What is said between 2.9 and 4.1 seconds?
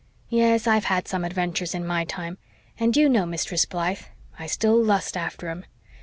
do you know, Mistress Blythe,